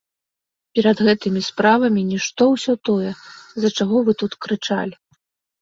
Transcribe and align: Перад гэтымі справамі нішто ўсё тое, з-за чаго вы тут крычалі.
Перад 0.77 0.97
гэтымі 1.07 1.41
справамі 1.49 2.01
нішто 2.13 2.43
ўсё 2.55 2.73
тое, 2.89 3.11
з-за 3.53 3.69
чаго 3.79 3.97
вы 4.09 4.17
тут 4.23 4.31
крычалі. 4.49 4.95